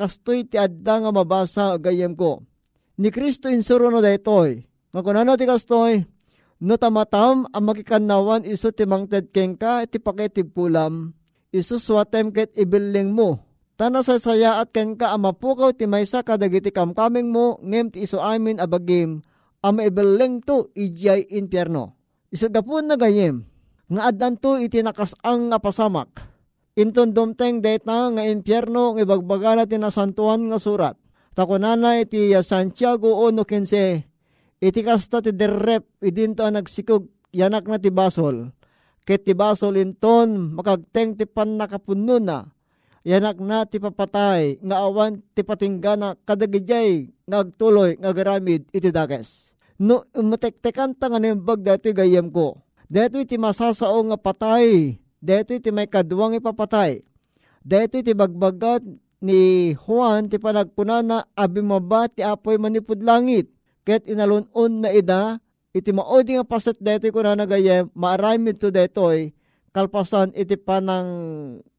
kastoy 0.00 0.48
ti 0.48 0.56
adda 0.56 1.04
nga 1.04 1.10
mabasa 1.12 1.76
gayem 1.76 2.16
ko 2.16 2.40
ni 3.00 3.08
Kristo 3.08 3.48
insuro 3.48 3.88
no 3.88 4.04
daytoy. 4.04 4.60
Nga 4.92 5.00
kunano 5.00 5.32
ti 5.40 5.48
kastoy, 5.48 6.04
no 6.60 6.76
tamatam 6.76 7.48
ang 7.50 7.64
makikanawan 7.64 8.44
iso 8.44 8.68
ti 8.70 8.84
mangted 8.84 9.32
kengka 9.32 9.88
iti 9.88 9.96
pakitib 9.96 10.52
pulam, 10.52 11.16
iso 11.50 11.80
swatem 11.80 12.30
ket 12.30 12.52
ibilling 12.54 13.10
mo. 13.10 13.40
Tana 13.80 14.04
sa 14.04 14.20
saya 14.20 14.60
at 14.60 14.76
ken 14.76 14.92
ka 14.92 15.16
amapukaw 15.16 15.72
ti 15.72 15.88
maysa 15.88 16.20
kadagiti 16.20 16.68
kamkaming 16.68 17.32
mo 17.32 17.56
ngem 17.64 17.88
ti 17.88 18.04
iso 18.04 18.20
amin 18.20 18.60
abagim 18.60 19.24
ama 19.64 19.88
ibilling 19.88 20.44
to 20.44 20.68
ijay 20.76 21.24
impyerno. 21.32 21.96
Iso 22.28 22.52
gapon 22.52 22.92
na 22.92 23.00
gayem 23.00 23.48
nga 23.88 24.12
addan 24.12 24.36
to 24.36 24.60
iti 24.60 24.84
nakasang 24.84 25.48
nga 25.48 25.56
pasamak. 25.56 26.12
Inton 26.76 27.16
dumteng 27.16 27.64
deta 27.64 28.12
nga 28.12 28.22
impyerno 28.22 28.94
nga 28.94 29.00
ibagbaga 29.02 29.58
na 29.58 29.64
tinasantuhan 29.64 30.52
nga 30.52 30.60
surat 30.60 31.00
takunana 31.34 31.96
iti 32.02 32.36
Santiago 32.44 33.26
1.15 33.32 34.09
iti 34.60 34.80
kasta 34.84 35.24
ti 35.24 35.32
derrep 35.32 35.88
idinto 36.04 36.44
ang 36.44 36.60
nagsikog 36.60 37.08
yanak 37.32 37.66
na 37.66 37.80
ti 37.80 37.90
basol 37.90 38.52
ket 39.08 39.24
ti 39.24 39.32
basol 39.32 39.80
inton 39.80 40.54
makagteng 40.54 41.16
ti 41.16 41.24
pan 41.24 41.56
nakapunno 41.56 42.20
na 42.20 42.46
yanak 43.02 43.40
na 43.40 43.64
ti 43.64 43.80
papatay 43.80 44.60
nga 44.60 44.76
awan 44.84 45.24
ti 45.32 45.40
patinggana 45.40 46.20
kadagijay 46.28 47.08
ngagtuloy 47.26 47.96
nga 47.96 48.12
garamid 48.12 48.68
iti 48.70 48.92
dakes 48.92 49.56
no 49.80 50.04
umatektekan 50.12 50.92
ta 50.94 51.08
nga 51.08 51.16
nembag 51.16 51.64
dati 51.64 51.96
gayem 51.96 52.28
ko 52.28 52.60
Deto 52.90 53.22
iti 53.22 53.38
masasao 53.38 54.02
nga 54.02 54.18
patay. 54.18 54.98
Deto 55.22 55.54
iti 55.54 55.70
may 55.70 55.86
kadwang 55.86 56.34
ipapatay. 56.34 56.98
Deto 57.62 58.02
iti 58.02 58.10
bagbagat 58.18 58.82
ni 59.22 59.72
Juan 59.78 60.26
ti 60.26 60.42
panagkunana 60.42 61.30
abi 61.38 61.62
maba 61.62 62.10
ti 62.10 62.26
apoy 62.26 62.58
manipud 62.58 62.98
langit 62.98 63.46
ket 63.86 64.04
inalunon 64.08 64.84
na 64.84 64.90
ida 64.92 65.38
iti 65.70 65.94
maodi 65.94 66.36
nga 66.36 66.46
paset 66.46 66.76
detoy 66.78 67.14
kunana 67.14 67.46
gayem 67.46 67.86
maaramid 67.94 68.58
to 68.58 68.68
detoy 68.74 69.30
kalpasan 69.70 70.34
iti 70.34 70.58
panang 70.58 71.08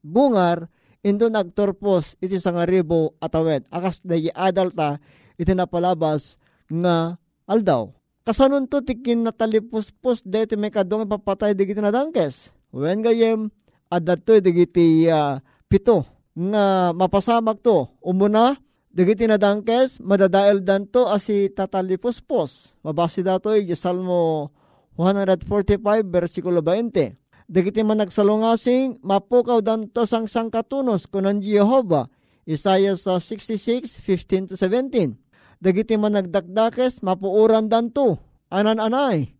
bungar 0.00 0.68
indo 1.04 1.28
nagtorpos 1.28 2.16
iti 2.22 2.38
sangaribo 2.38 3.14
atawed. 3.20 3.66
Akas 3.68 4.00
dayi 4.00 4.30
adalta 4.32 5.02
iti 5.36 5.52
napalabas 5.52 6.38
nga 6.70 7.18
aldaw. 7.44 7.90
Kasanon 8.22 8.70
to 8.70 8.80
tikin 8.86 9.26
natalipuspos 9.26 10.22
deti 10.22 10.54
may 10.54 10.70
kadong 10.70 11.10
papatay 11.10 11.58
digiti 11.58 11.82
na 11.82 11.90
dangkes. 11.90 12.54
Wen 12.70 13.02
gayem 13.02 13.50
adatoy 13.90 14.38
digiti 14.38 15.10
uh, 15.10 15.42
pito 15.66 16.06
nga 16.32 16.94
mapasamak 16.94 17.60
to. 17.60 17.90
Umuna, 18.00 18.56
Dagiti 18.92 19.24
na 19.24 19.40
dangkes, 19.40 20.04
madadael 20.04 20.60
danto 20.60 21.08
asi 21.08 21.48
tatalipuspos. 21.48 22.76
Mabasi 22.84 23.24
dato 23.24 23.48
ay 23.48 23.64
Salmo 23.72 24.52
145 25.00 25.80
versikulo 26.12 26.60
20. 26.60 27.16
Dagiti 27.48 27.80
man 27.80 28.04
nagsalungasing, 28.04 29.00
mapukaw 29.00 29.64
danto 29.64 30.04
sang 30.04 30.28
sangkatunos 30.28 31.08
kunan 31.08 31.40
Jehovah. 31.40 32.12
Isaiah 32.44 32.92
sa 33.00 33.16
66, 33.16 33.96
15 33.96 34.52
to 34.52 34.54
17. 34.60 35.16
Dagiti 35.56 35.96
man 35.96 36.12
nagdakdakes, 36.12 37.00
mapuuran 37.00 37.72
danto. 37.72 38.20
Anan-anay. 38.52 39.32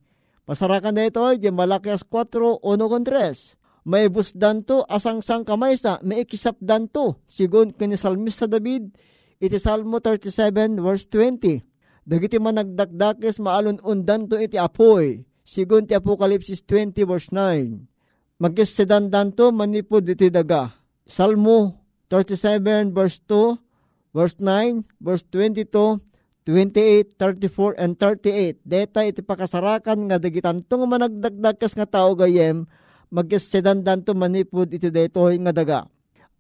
Pasarakan 0.49 0.97
na 0.97 1.13
ito 1.13 1.21
ay 1.21 1.37
Malakias 1.53 2.09
4, 2.09 2.57
1 2.57 2.65
3 2.65 3.61
may 3.83 4.07
busdan 4.07 4.63
to 4.63 4.87
asang 4.87 5.19
sang 5.19 5.43
kamay 5.43 5.75
sa 5.75 5.99
may 6.07 6.23
ikisap 6.23 6.55
danto 6.63 7.19
sigon 7.27 7.75
kini 7.75 7.99
salmista 7.99 8.47
David 8.47 8.95
iti 9.43 9.59
Salmo 9.59 9.99
37 9.99 10.79
verse 10.79 11.11
20 11.11 11.67
dagiti 12.07 12.39
man 12.39 12.63
nagdakdakes 12.63 13.43
maalon 13.43 13.83
undan 13.83 14.31
to 14.31 14.39
iti 14.39 14.55
apoy 14.55 15.27
sigon 15.43 15.83
ti 15.83 15.99
Apokalipsis 15.99 16.63
20 16.63 17.03
verse 17.03 17.35
9 17.35 18.39
magkisidan 18.39 19.11
danto 19.11 19.51
manipod 19.51 20.07
iti 20.07 20.31
daga 20.31 20.71
Salmo 21.03 21.75
37 22.07 22.95
verse 22.95 23.19
2 23.27 24.15
verse 24.15 24.39
9 24.39 24.87
verse 25.03 25.27
22 25.27 25.99
28, 26.43 27.15
34, 27.15 27.79
and 27.79 27.95
38. 27.95 28.59
Deta 28.67 29.07
iti 29.07 29.23
pakasarakan 29.23 30.11
nga 30.11 30.19
dagitan 30.19 30.59
tong 30.67 30.91
managdagdagkas 30.91 31.79
nga 31.79 31.87
tao 31.87 32.19
gayem 32.19 32.67
magsedan 33.15 33.87
danto 33.87 34.11
manipud 34.11 34.67
iti 34.75 34.91
daytoy 34.91 35.39
nga 35.39 35.55
daga. 35.55 35.81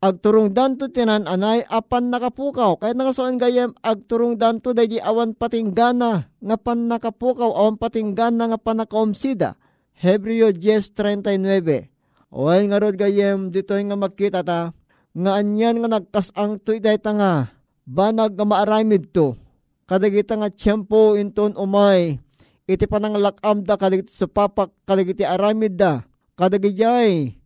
Agturong 0.02 0.50
danto 0.50 0.90
tinan 0.90 1.30
anay 1.30 1.62
apan 1.70 2.10
nakapukaw. 2.10 2.74
Kaya 2.74 2.90
nangasuan 2.90 3.38
gayem 3.38 3.70
agturong 3.86 4.34
danto 4.34 4.74
day 4.74 4.90
di 4.90 4.98
awan 4.98 5.30
patinggana 5.30 6.26
nga 6.26 6.56
pan 6.58 6.90
nakapukaw 6.90 7.54
awan 7.54 7.78
patinggana 7.78 8.50
nga 8.50 8.58
panakaomsida. 8.58 9.54
Hebreo 9.94 10.50
10.39 10.50 12.34
Oy 12.34 12.60
nga 12.66 12.82
rod 12.82 12.98
gayem 12.98 13.54
dito 13.54 13.78
nga 13.78 13.94
makita 13.94 14.42
ta 14.42 14.74
nga 15.14 15.32
anyan 15.38 15.78
nga 15.78 15.88
nagkasang 15.94 16.58
to 16.58 16.74
idayta 16.74 17.14
nga 17.14 17.54
banag 17.86 18.34
nga 18.34 18.42
maaramid 18.42 19.14
to. 19.14 19.38
Kadagita 19.86 20.34
nga 20.34 20.50
tiyempo 20.50 21.14
inton 21.14 21.54
umay 21.54 22.18
iti 22.66 22.90
panang 22.90 23.22
lakamda 23.22 23.78
kadagiti 23.78 24.10
sa 24.10 24.26
papak 24.26 24.74
kadagiti 24.82 25.22
aramid 25.22 25.78
da 25.78 26.02
kadagijay 26.34 27.38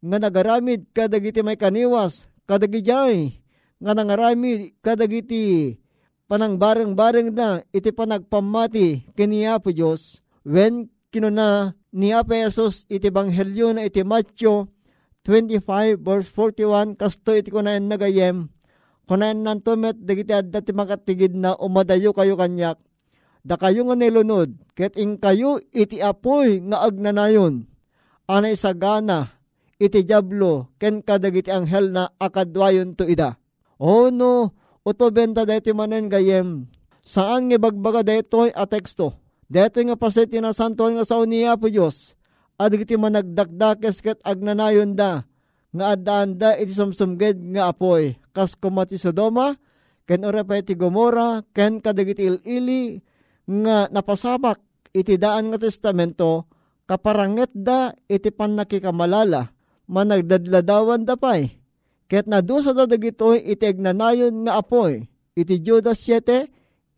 nga 0.00 0.16
nagaramid 0.16 0.88
kadagiti 0.96 1.44
may 1.44 1.60
kaniwas 1.60 2.24
kadagijay 2.48 3.40
nga 3.80 3.92
nangaramid 3.96 4.76
kadagiti 4.84 5.76
panang 6.28 6.60
bareng-bareng 6.60 7.32
na 7.32 7.64
iti 7.72 7.90
panagpamati 7.90 9.08
kini 9.18 9.48
Apo 9.48 9.74
Diyos. 9.74 10.22
When 10.46 10.92
kinuna 11.10 11.74
ni 11.90 12.12
Apo 12.12 12.36
Jesus 12.36 12.84
iti 12.86 13.08
banghelyo 13.08 13.74
na 13.74 13.88
iti 13.88 14.04
Matthew 14.04 14.68
25 15.26 15.98
verse 15.98 16.28
41 16.32 16.94
kasto 17.00 17.34
iti 17.34 17.50
kunayan 17.50 17.88
nagayem 17.88 18.46
kunayan 19.10 19.42
nanto 19.42 19.74
met 19.74 19.98
dagiti 19.98 20.30
adda 20.30 20.62
ti 20.62 20.70
makatigid 20.70 21.34
na 21.34 21.58
umadayo 21.58 22.14
kayo 22.14 22.38
kanyak. 22.38 22.78
Da 23.40 23.56
kayo 23.56 23.88
nga 23.88 23.96
nilunod 23.96 24.52
ket 24.76 24.94
ing 25.00 25.16
kayo 25.16 25.58
iti 25.72 25.98
apoy 25.98 26.60
nga 26.62 26.84
agnanayon. 26.84 27.64
Anay 28.30 28.54
sagana 28.54 29.39
iti 29.80 30.04
jablo 30.04 30.68
ken 30.76 31.00
kadagiti 31.00 31.48
anghel 31.48 31.88
na 31.88 32.12
akadwayon 32.20 32.92
to 32.92 33.08
ida 33.08 33.40
o 33.80 34.12
no 34.12 34.52
uto 34.84 35.08
benta 35.08 35.48
deti 35.48 35.72
manen 35.72 36.12
gayem 36.12 36.68
saan 37.00 37.48
nga 37.48 37.56
bagbaga 37.56 38.04
detoy 38.04 38.52
a 38.52 38.68
teksto 38.68 39.20
Deto 39.50 39.82
nga 39.82 39.98
pasit 39.98 40.30
na 40.38 40.54
santo 40.54 40.86
nga 40.86 41.02
sa 41.02 41.18
uniya 41.18 41.58
po 41.58 41.66
Diyos. 41.66 42.14
Adigiti 42.54 42.94
managdakdakes 42.94 43.98
ket 43.98 44.22
agnanayon 44.22 44.94
da. 44.94 45.26
Nga 45.74 45.84
adaan 45.98 46.30
da 46.38 46.54
iti 46.54 46.70
sumsumged 46.70 47.42
nga 47.58 47.74
apoy. 47.74 48.14
Kas 48.30 48.54
kumati 48.54 48.94
Sodoma, 48.94 49.58
ken 50.06 50.22
orepay 50.22 50.62
ti 50.62 50.78
Gomora, 50.78 51.42
ken 51.50 51.82
kadagiti 51.82 52.30
ilili 52.46 53.02
nga 53.42 53.90
napasabak 53.90 54.62
iti 54.94 55.18
daan 55.18 55.50
nga 55.50 55.58
testamento, 55.58 56.46
kaparanget 56.86 57.50
da 57.50 57.90
iti 58.06 58.30
panakikamalala, 58.30 59.50
managdadladawan 59.90 61.02
da 61.02 61.18
pay. 61.18 61.58
Ket 62.06 62.30
nadusa 62.30 62.70
da 62.70 62.86
dagitoy 62.86 63.42
iti 63.42 63.66
agnanayon 63.66 64.46
nga 64.46 64.62
apoy. 64.62 65.10
Iti 65.34 65.58
Judas 65.58 66.06
7, 66.06 66.46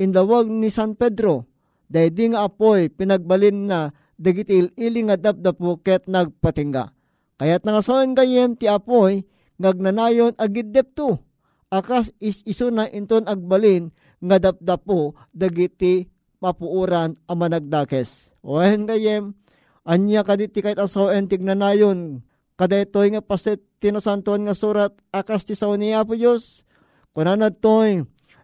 indawag 0.00 0.48
ni 0.48 0.68
San 0.68 0.96
Pedro, 0.96 1.48
Dahidi 1.92 2.32
nga 2.32 2.48
apoy 2.48 2.88
pinagbalin 2.88 3.68
na 3.68 3.92
dagiti 4.16 4.64
ili 4.80 5.00
nga 5.04 5.20
dapdapo 5.20 5.76
ket 5.84 6.08
nagpatingga. 6.08 6.88
Kayat 7.36 7.68
nangasawan 7.68 8.16
gayem 8.16 8.56
ti 8.56 8.64
apoy 8.64 9.28
ngagnanayon 9.60 10.32
agidep 10.40 10.96
to. 10.96 11.20
Akas 11.68 12.08
is 12.16 12.40
iso 12.48 12.72
na 12.72 12.88
inton 12.88 13.28
agbalin 13.28 13.92
nga 14.24 14.40
dapdapo 14.40 15.12
dagiti 15.36 16.08
mapuuran 16.40 17.20
ang 17.28 17.36
managdakes. 17.36 18.32
Ohen 18.40 18.88
gayem, 18.88 19.36
anya 19.84 20.24
kaditi 20.24 20.64
kahit 20.64 20.80
asawen 20.80 21.28
tignanayon 21.28 22.24
kadaytoy 22.62 23.10
nga 23.10 23.18
paset 23.18 23.58
tinasantuan 23.82 24.46
nga 24.46 24.54
surat 24.54 24.94
akas 25.10 25.42
ti 25.42 25.58
saw 25.58 25.74
niya 25.74 26.06
po 26.06 26.14
Diyos. 26.14 26.62
Kunanad 27.10 27.58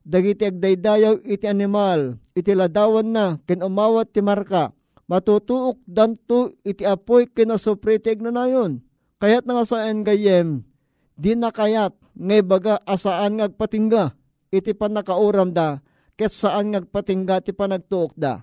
dagiti 0.03 0.43
agdaydayaw 0.51 1.23
iti 1.23 1.47
animal, 1.47 2.19
iti 2.35 2.51
ladawan 2.51 3.07
na, 3.07 3.39
ken 3.47 3.63
umawat 3.63 4.11
ti 4.11 4.19
marka, 4.19 4.75
matutuok 5.07 5.79
danto 5.87 6.51
iti 6.67 6.83
apoy 6.83 7.31
kinasupritig 7.31 8.19
na 8.19 8.35
nayon. 8.35 8.83
Kayat 9.23 9.47
nga 9.47 9.63
saan 9.63 10.03
gayem, 10.03 10.67
di 11.15 11.39
na 11.39 11.55
kayat, 11.55 11.95
ngay 12.19 12.43
baga 12.43 12.83
asaan 12.85 13.39
ngagpatingga, 13.39 14.19
iti 14.51 14.75
panakauram 14.75 15.55
da, 15.55 15.79
ket 16.19 16.35
saan 16.35 16.75
ngagpatingga 16.75 17.47
ti 17.47 17.55
panagtuok 17.55 18.19
da. 18.19 18.43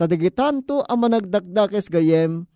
Tadigitan 0.00 0.64
to 0.64 0.80
ang 0.88 1.04
managdakdakes 1.04 1.92
gayem, 1.92 2.48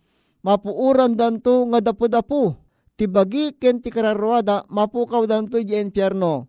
mapuuran 0.47 1.19
danto 1.19 1.67
nga 1.67 1.83
dapo-dapo, 1.83 2.55
ti 2.95 3.03
bagi 3.11 3.51
ken 3.59 3.83
ti 3.83 3.91
kararwada 3.91 4.63
mapukaw 4.71 5.27
danto 5.27 5.59
di 5.59 5.75
impyerno 5.75 6.47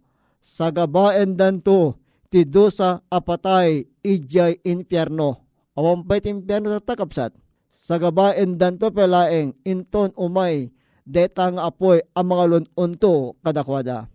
sagabaen 0.48 1.36
danto 1.36 2.00
ti 2.32 2.48
dosa 2.48 3.04
apatay 3.12 3.84
ijay 4.00 4.64
impyerno. 4.64 5.44
Awampay 5.78 6.18
ti 6.24 6.32
impyerno 6.32 6.72
sa 6.72 6.82
takapsat. 6.82 7.32
Sagabaen 7.78 8.60
danto 8.60 8.92
pelaeng 8.92 9.56
inton 9.64 10.12
umay 10.18 10.68
deta 11.08 11.48
nga 11.48 11.72
apoy 11.72 12.04
ang 12.12 12.26
mga 12.28 12.44
lununto 12.48 13.38
kadakwada. 13.40 14.08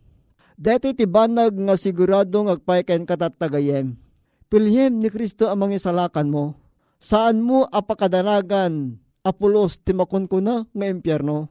Deti 0.54 0.94
ti 0.94 1.10
banag 1.10 1.58
nga 1.58 1.74
sigurado 1.74 2.46
ngagpay 2.46 2.86
ken 2.86 3.10
katattagayem. 3.10 3.98
Pilhem 4.46 5.02
ni 5.02 5.10
Kristo 5.10 5.50
ang 5.50 5.66
mga 5.66 5.82
salakan 5.82 6.30
mo. 6.30 6.54
Saan 7.02 7.42
mo 7.42 7.66
apakadanagan 7.66 9.02
apulos 9.24 9.80
ti 9.80 9.96
makunkuna 9.96 10.68
nga 10.70 10.86
impyerno? 10.86 11.50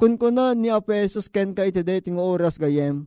Kunkuna 0.00 0.56
ni 0.56 0.72
Apo 0.72 0.96
Jesus 0.96 1.28
ken 1.28 1.52
ka 1.52 1.68
iti 1.68 1.84
dating 1.84 2.16
oras 2.16 2.56
gayem 2.56 3.04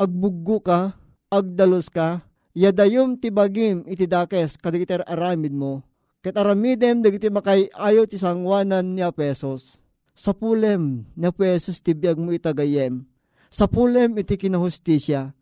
agbuggo 0.00 0.64
ka, 0.64 0.96
agdalos 1.28 1.92
ka, 1.92 2.24
yadayom 2.56 3.20
ti 3.20 3.28
bagim 3.28 3.84
iti 3.84 4.08
dakes 4.08 4.56
kadagiti 4.56 4.96
aramid 4.96 5.52
mo. 5.52 5.84
Ket 6.24 6.40
aramidem 6.40 7.04
dagiti 7.04 7.28
makay 7.28 7.68
ayo 7.76 8.08
ti 8.08 8.16
sangwanan 8.16 8.96
ni 8.96 9.04
Apesos. 9.04 9.80
Sa 10.16 10.32
pulem 10.32 11.04
ni 11.16 11.24
Apesos 11.28 11.84
ti 11.84 11.92
biag 11.92 12.16
mo 12.16 12.32
itagayem. 12.32 13.04
Sa 13.52 13.68
pulem 13.68 14.16
iti 14.16 14.36
kinahustisya. 14.40 15.36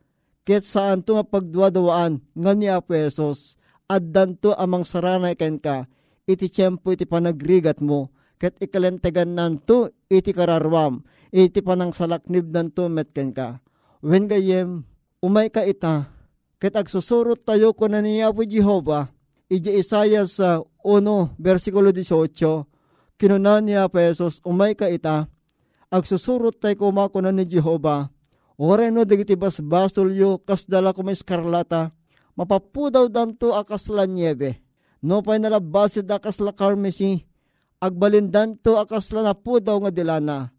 Ket 0.46 0.62
saan 0.62 1.02
to 1.02 1.18
nga 1.18 1.26
pagduwadawaan 1.26 2.22
nga 2.22 2.52
ni 2.54 2.70
Apesos. 2.70 3.58
Addan 3.90 4.38
to 4.38 4.54
amang 4.54 4.86
saranay 4.86 5.34
ken 5.34 5.58
ka. 5.58 5.90
Iti 6.28 6.52
tiyempo 6.52 6.92
iti 6.92 7.08
panagrigat 7.08 7.80
mo. 7.80 8.12
Ket 8.36 8.60
ikalentegan 8.60 9.32
nanto 9.32 9.88
iti 10.12 10.36
kararwam. 10.36 11.00
Iti 11.32 11.64
panang 11.64 11.96
salaknib 11.96 12.52
nanto 12.52 12.86
met 12.92 13.16
ken 13.16 13.32
ka 13.32 13.64
Wen 13.98 14.30
gayem, 14.30 14.86
umay 15.18 15.50
ka 15.50 15.66
ita, 15.66 16.06
ket 16.62 16.78
agsusurot 16.78 17.42
tayo 17.42 17.74
ko 17.74 17.90
na 17.90 17.98
niya 17.98 18.30
po 18.30 18.46
Jehova, 18.46 19.10
iji 19.50 19.74
Isaiah 19.74 20.22
sa 20.30 20.62
1, 20.86 21.34
versikulo 21.34 21.90
18, 21.90 22.62
kinunan 23.18 23.66
niya 23.66 23.90
pa 23.90 24.06
Jesus, 24.06 24.38
umay 24.46 24.78
ka 24.78 24.86
ita, 24.86 25.26
agsusurot 25.90 26.62
tayo 26.62 26.94
na 27.18 27.34
ni 27.34 27.42
Jehova, 27.42 28.06
ore 28.54 28.86
no 28.94 29.02
digiti 29.02 29.34
basbasol 29.34 30.14
yo, 30.14 30.38
kasdala 30.46 30.94
ko 30.94 31.02
may 31.02 31.18
mapapudaw 32.38 33.10
danto 33.10 33.50
akas 33.50 33.90
la 33.90 34.06
niebe, 34.06 34.62
no 35.02 35.22
pa'y 35.22 35.38
nalabasid 35.38 36.08
akas 36.10 36.42
la 36.42 36.52
karmesi, 36.52 37.22
agbalindan 37.78 38.58
to 38.58 38.78
akas 38.78 39.10
la 39.14 39.32
napudaw 39.32 39.78
nga 39.82 39.92
dilana, 39.94 40.52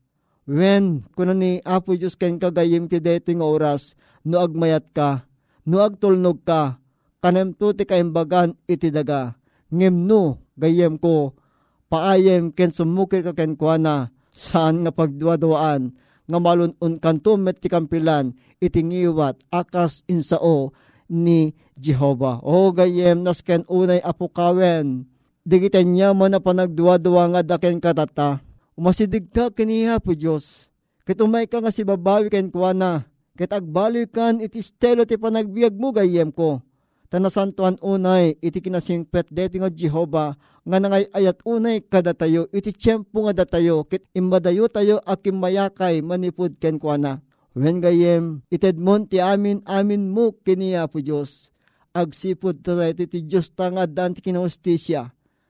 When, 0.49 1.05
kuno 1.13 1.37
ni 1.37 1.61
Apo 1.61 1.93
Diyos 1.93 2.17
ken 2.17 2.41
kagayim 2.41 2.89
ti 2.89 2.97
deto 2.97 3.29
nga 3.29 3.45
oras, 3.45 3.93
no 4.25 4.41
agmayat 4.41 4.89
ka, 4.97 5.29
no 5.69 5.77
agtulnog 5.77 6.41
ka, 6.41 6.81
kanem 7.21 7.53
to 7.53 7.69
ti 7.77 7.85
kaimbagan 7.85 8.57
iti 8.65 8.89
daga. 8.89 9.37
Ngem 9.69 10.09
no, 10.09 10.41
gayem 10.57 10.97
ko, 10.97 11.37
paayem 11.85 12.49
ken 12.49 12.73
sumukir 12.73 13.21
ka 13.21 13.37
ken 13.37 13.53
kuana, 13.53 14.09
saan 14.33 14.81
nga 14.81 14.89
pagduwadawaan, 14.89 15.93
nga 16.25 16.37
malunun 16.41 16.97
kanto 16.97 17.37
met 17.37 17.61
ti 17.61 17.69
kampilan, 17.69 18.33
iti 18.57 18.81
ngiwat, 18.81 19.37
akas 19.53 20.01
insao 20.09 20.73
ni 21.09 21.57
Jehova. 21.73 22.37
O 22.45 22.69
gayem 22.69 23.25
nas 23.25 23.41
ken 23.41 23.65
unay 23.65 23.99
apukawen, 24.05 25.09
digitan 25.41 25.89
niya 25.89 26.13
mo 26.13 26.29
na 26.29 26.37
panagduwa-duwa 26.37 27.33
nga 27.33 27.41
daken 27.41 27.81
katata, 27.81 28.39
umasidig 28.77 29.27
ka 29.33 29.49
kaniya 29.49 29.97
po 29.97 30.13
Diyos. 30.13 30.69
Ket 31.03 31.19
umay 31.25 31.49
ka 31.49 31.57
nga 31.57 31.73
si 31.73 31.81
babawi 31.81 32.29
ken 32.29 32.53
kuana, 32.53 33.09
ket 33.33 33.49
agbaloy 33.49 34.05
kan 34.05 34.37
iti 34.37 34.61
stelo 34.61 35.03
ti 35.09 35.17
panagbiag 35.17 35.73
mo 35.73 35.89
gayem 35.89 36.29
ko. 36.29 36.61
Tanasantuan 37.09 37.81
unay 37.81 38.37
iti 38.37 38.61
kinasingpet 38.61 39.33
deti 39.33 39.57
nga 39.57 39.73
Jehova 39.73 40.37
nga 40.61 40.77
nangay 40.77 41.09
ayat 41.09 41.41
unay 41.41 41.81
kadatayo 41.81 42.45
iti 42.53 42.69
tiyempo 42.69 43.25
nga 43.25 43.41
datayo 43.41 43.81
ket 43.89 44.05
imbadayo 44.13 44.69
tayo 44.69 45.01
akim 45.01 45.41
mayakay 45.41 46.05
manipud 46.05 46.53
ken 46.61 46.77
kuana. 46.77 47.17
Wen 47.57 47.81
gayem 47.81 48.45
itedmon 48.53 49.09
ti 49.09 49.17
amin 49.17 49.65
amin 49.65 50.09
mo 50.09 50.33
kiniya 50.45 50.85
po 50.85 51.01
Diyos. 51.01 51.49
Agsipod 51.93 52.61
tayo 52.61 52.93
ti 52.93 53.25
Diyos 53.25 53.49
tanga 53.53 53.89
dan 53.89 54.13
ti 54.13 54.21
kinahustisya 54.21 55.09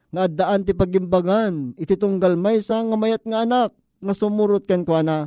nga 0.10 0.26
daan 0.26 0.66
ti 0.66 0.74
pagimbagan, 0.74 1.78
iti 1.78 1.94
tunggal 1.94 2.34
may 2.34 2.58
sa 2.66 2.82
nga 2.82 2.98
mayat 2.98 3.22
nga 3.26 3.46
anak, 3.46 3.72
nga 4.02 4.14
sumurot 4.14 4.66
ken 4.66 4.82
kwa 4.82 5.06
na. 5.06 5.18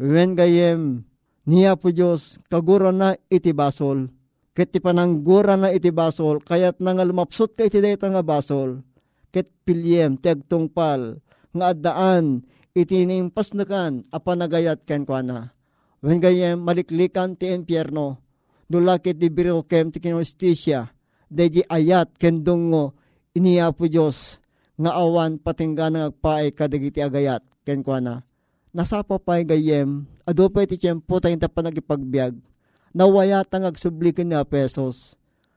Wen 0.00 0.32
gayem, 0.32 1.04
niya 1.44 1.76
po 1.76 1.92
Diyos, 1.92 2.40
kagura 2.48 2.92
na 2.92 3.16
iti 3.28 3.52
basol. 3.52 4.08
Ket 4.56 4.72
ti 4.72 4.80
pananggura 4.80 5.60
na 5.60 5.68
iti 5.68 5.92
basol, 5.92 6.40
kayat 6.40 6.80
nga 6.80 7.04
lumapsot 7.04 7.52
ka 7.52 7.68
iti 7.68 7.80
dayta 7.84 8.08
nga 8.08 8.24
basol. 8.24 8.80
Ket 9.28 9.52
pilyem, 9.68 10.16
ti 10.16 10.32
agtungpal, 10.32 11.20
nga 11.52 11.76
addaan, 11.76 12.40
iti 12.72 13.04
nimpas 13.04 13.52
na 13.52 13.68
kan, 13.68 14.00
apanagayat 14.08 14.88
ken 14.88 15.04
kwa. 15.04 15.20
Wen 16.04 16.20
gayem, 16.20 16.60
maliklikan 16.60 17.36
ti 17.36 17.48
impyerno, 17.52 18.20
nulakit 18.68 19.16
di 19.16 19.32
birokem 19.32 19.88
ti 19.88 20.00
kinustisya, 20.00 20.92
di 21.30 21.64
ayat 21.66 22.12
ken 22.20 22.44
dungo, 22.44 22.92
iniya 23.32 23.72
po 23.72 23.88
Diyos 23.88 24.40
nga 24.76 24.92
awan 24.96 25.40
patingga 25.40 25.88
nga 25.88 26.02
agpaay 26.12 26.52
kadagiti 26.52 27.00
agayat 27.00 27.40
ken 27.64 27.80
kuana 27.80 28.20
nasapa 28.76 29.16
pay 29.16 29.40
gayem 29.40 30.04
ado 30.28 30.52
pa 30.52 30.68
iti 30.68 30.76
tiyempo 30.76 31.16
tayo 31.16 31.32
ta 31.40 31.48
panagipagbiag 31.48 32.36
nawaya 32.92 33.40
tang 33.40 33.64
agsubli 33.64 34.12
ni 34.20 34.36
pesos 34.44 35.16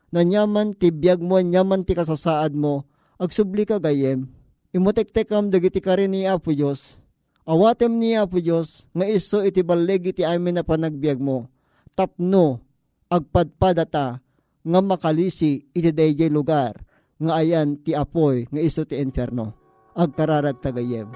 na 0.09 0.25
nyaman 0.25 0.73
ti 0.73 0.89
biyag 0.89 1.21
mo, 1.21 1.37
nyaman 1.37 1.85
ti 1.85 1.93
kasasaad 1.93 2.57
mo, 2.57 2.85
agsubli 3.21 3.65
ka 3.65 3.77
gayem. 3.77 4.25
Imutek-tek 4.73 5.29
kam 5.29 5.49
dagiti 5.49 5.81
ka 5.81 5.97
rin 5.97 6.13
ni 6.13 6.25
Apo 6.29 6.53
Diyos. 6.53 7.01
Awatem 7.47 7.95
ni 7.95 8.15
Apo 8.15 8.39
Diyos, 8.39 8.87
nga 8.91 9.07
iso 9.07 9.39
iti 9.43 9.63
balig 9.63 10.11
iti 10.11 10.23
amin 10.23 10.59
na 10.59 10.63
panagbiag 10.63 11.19
mo. 11.19 11.47
Tapno, 11.95 12.59
agpadpadata, 13.07 14.19
nga 14.63 14.79
makalisi 14.83 15.63
iti 15.71 15.89
dayjay 15.89 16.29
lugar, 16.29 16.75
nga 17.19 17.39
ayan 17.39 17.79
ti 17.79 17.95
apoy, 17.95 18.47
nga 18.51 18.61
iso 18.61 18.83
ti 18.83 18.99
inferno. 18.99 19.55
Agkararag 19.95 20.63
tagayem. 20.63 21.09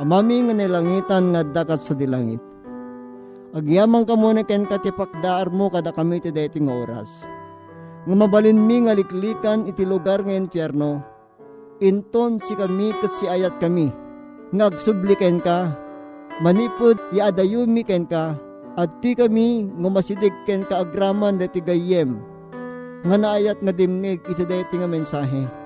Amami 0.00 0.48
nga 0.48 0.54
nilangitan 0.56 1.30
nga 1.30 1.44
dakat 1.44 1.78
sa 1.78 1.92
dilangit. 1.92 2.40
Agyamang 3.50 4.06
ka 4.06 4.14
muna 4.14 4.46
ken 4.46 4.64
katipakdaar 4.64 5.50
mo 5.50 5.68
kada 5.68 5.90
kami 5.90 6.22
ti 6.22 6.30
dayto 6.32 6.56
nga 6.62 6.74
oras. 6.74 7.10
Nga 8.08 8.14
mabalin 8.16 8.56
mi 8.56 8.86
nga 8.86 8.96
liklikan 8.96 9.68
iti 9.68 9.84
lugar 9.84 10.24
nga 10.24 10.32
inferno. 10.32 11.04
Inton 11.84 12.40
si 12.40 12.56
kami 12.56 12.96
kat 13.02 13.12
si 13.18 13.28
ayat 13.28 13.60
kami. 13.60 13.92
Nga 14.50 14.64
agsubliken 14.74 15.38
ka. 15.42 15.70
Manipod 16.42 16.96
iadayumi 17.14 17.86
ken 17.86 18.06
ka. 18.06 18.34
At 18.78 18.90
ti 19.02 19.14
kami 19.14 19.66
nga 19.66 19.88
masidig 19.90 20.34
ken 20.46 20.66
ka 20.66 20.86
agraman 20.86 21.38
dati 21.38 21.62
gayem. 21.62 22.18
Nga 23.06 23.16
naayat 23.16 23.58
nga 23.62 23.72
dimngig 23.74 24.20
iti 24.26 24.44
dayto 24.46 24.76
nga 24.78 24.88
mensahe 24.90 25.60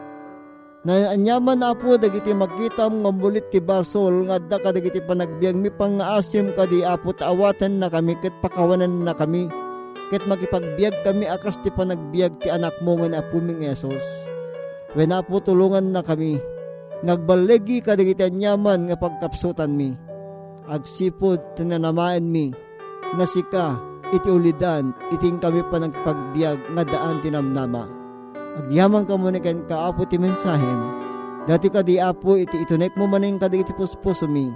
na 0.85 1.17
anyaman 1.17 1.65
na 1.65 1.73
po 1.73 1.97
dagiti 1.97 2.37
makita 2.37 2.93
nga 2.93 3.11
mulit 3.11 3.49
ti 3.49 3.57
basol 3.57 4.29
nga 4.29 4.37
da 4.37 4.61
ka 4.61 4.69
dagiti 4.69 5.01
panagbiag 5.01 5.57
mi 5.57 5.73
pangaasim 5.73 6.53
ka 6.53 6.69
di 6.69 6.85
apo 6.85 7.17
taawatan 7.17 7.81
na 7.81 7.89
kami 7.89 8.13
ket 8.21 8.37
pakawanan 8.45 9.01
na 9.01 9.17
kami 9.17 9.49
ket 10.13 10.21
makipagbiag 10.29 10.93
kami 11.01 11.25
akas 11.25 11.57
ti 11.65 11.73
panagbiag 11.73 12.37
ti 12.45 12.53
anak 12.53 12.77
mo 12.85 13.01
nga 13.01 13.17
apo 13.17 13.41
ming 13.41 13.65
Esos 13.65 14.05
wen 14.93 15.17
apo 15.17 15.41
tulungan 15.41 15.89
na 15.89 16.05
kami 16.05 16.37
nagbalegi 17.05 17.85
ka 17.85 17.95
dagiti 17.95 18.25
anyaman 18.25 18.89
nga 18.89 18.97
pagkapsutan 18.97 19.77
mi 19.77 19.93
agsipod 20.73 21.39
tinanamaen 21.55 22.25
mi 22.25 22.49
nga 23.15 23.27
sika 23.29 23.77
iti 24.17 24.33
ulidan 24.33 24.97
iting 25.13 25.37
kami 25.37 25.61
pa 25.69 25.77
nagpagbiag 25.77 26.59
nga 26.73 26.83
daan 26.89 27.21
tinamnama 27.21 28.05
Agyaman 28.55 29.03
ka 29.03 29.19
muna 29.19 29.43
kan 29.43 29.67
kaapo 29.67 30.07
ti 30.07 30.15
mensahem. 30.15 30.81
Dati 31.45 31.67
ka 31.67 31.83
di 31.83 31.99
apo 31.99 32.39
iti 32.39 32.63
itunek 32.63 32.95
mo 32.95 33.11
maning 33.11 33.43
kadi 33.43 33.67
iti 33.67 33.75
puspuso 33.75 34.31
mi. 34.31 34.55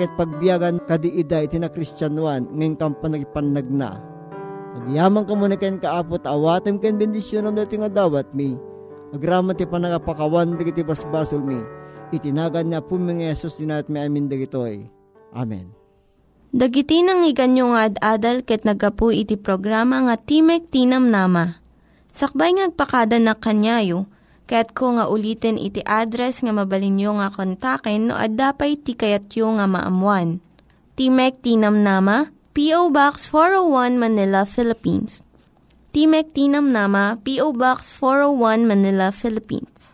Ket 0.00 0.10
pagbiyagan 0.16 0.80
kadi 0.88 1.12
ida 1.20 1.44
iti 1.44 1.60
na 1.60 1.68
kristyanuan 1.68 2.48
ngayon 2.56 2.74
kang 2.80 2.96
panagpanag 2.98 3.68
na. 3.68 4.00
Agyaman 4.80 5.28
ka 5.28 5.36
muna 5.36 5.60
kan 5.60 5.76
kaapo 5.76 6.16
awatem 6.24 6.80
ken 6.80 6.96
bendisyon 6.96 7.44
am 7.44 7.54
dati 7.54 7.76
nga 7.76 7.92
dawat 7.92 8.32
mi. 8.32 8.56
Agraman 9.12 9.54
ti 9.54 9.68
panagapakawan 9.68 10.56
dagiti 10.56 10.80
basbasol 10.80 11.44
mi. 11.44 11.60
Itinagan 12.12 12.68
niya 12.68 12.84
po 12.84 13.00
mga 13.00 13.32
Yesus 13.32 13.56
dinat 13.56 13.88
mi 13.88 14.02
amin 14.02 14.28
dagitoy. 14.28 14.84
Amen. 15.32 15.72
Dagiti 16.54 17.02
nang 17.02 17.24
iganyo 17.24 17.74
nga 17.74 17.90
ad-adal 17.90 18.42
ket 18.42 18.62
nagapu 18.62 19.10
iti 19.10 19.34
programa 19.34 20.04
nga 20.06 20.14
Timek 20.20 20.70
Tinam 20.70 21.10
Nama 21.10 21.64
Sakbay 22.14 22.54
ngagpakada 22.54 23.18
na 23.18 23.34
kanyayo, 23.34 24.06
kaya't 24.46 24.70
ko 24.70 24.94
nga 24.94 25.10
ulitin 25.10 25.58
iti 25.58 25.82
address 25.82 26.46
nga 26.46 26.54
mabalinyo 26.54 27.18
nga 27.18 27.28
kontaken 27.34 28.06
no 28.06 28.14
ad-dapay 28.14 28.78
tikayatyo 28.78 29.50
nga 29.58 29.66
maamuan. 29.66 30.38
Timek 30.94 31.42
Tinam 31.42 31.82
Nama, 31.82 32.30
P.O. 32.54 32.94
Box 32.94 33.26
401 33.34 33.98
Manila, 33.98 34.46
Philippines. 34.46 35.26
Timek 35.90 36.30
Tinam 36.30 36.70
Nama, 36.70 37.18
P.O. 37.18 37.50
Box 37.50 37.90
401 37.98 38.62
Manila, 38.62 39.10
Philippines. 39.10 39.93